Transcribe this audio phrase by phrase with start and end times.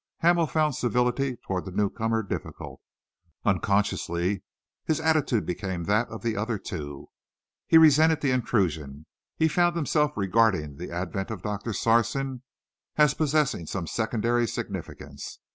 [0.21, 2.81] Hamel found civility towards the newcomer difficult.
[3.45, 4.41] Unconsciously
[4.83, 7.09] his attitude became that of the other two.
[7.67, 9.05] He resented the intrusion.
[9.37, 12.41] He found himself regarding the advent of Doctor Sarson
[12.95, 15.37] as possessing some secondary significance.